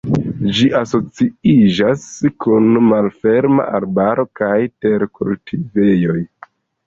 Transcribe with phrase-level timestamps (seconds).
[0.59, 2.05] Ĝi asociiĝas
[2.45, 6.19] kun malferma arbaro kaj terkultivejoj.